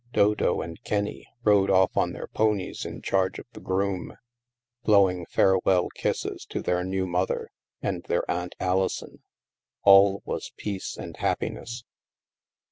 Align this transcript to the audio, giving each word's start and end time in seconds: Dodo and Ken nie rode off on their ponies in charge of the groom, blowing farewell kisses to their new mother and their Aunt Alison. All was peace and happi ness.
Dodo 0.13 0.61
and 0.61 0.83
Ken 0.83 1.03
nie 1.03 1.27
rode 1.43 1.69
off 1.69 1.95
on 1.95 2.11
their 2.11 2.25
ponies 2.25 2.85
in 2.87 3.03
charge 3.03 3.37
of 3.37 3.45
the 3.51 3.59
groom, 3.59 4.17
blowing 4.83 5.27
farewell 5.27 5.89
kisses 5.89 6.43
to 6.47 6.63
their 6.63 6.83
new 6.83 7.05
mother 7.05 7.51
and 7.83 8.01
their 8.05 8.23
Aunt 8.27 8.55
Alison. 8.59 9.21
All 9.83 10.23
was 10.25 10.53
peace 10.57 10.97
and 10.97 11.17
happi 11.17 11.51
ness. 11.51 11.83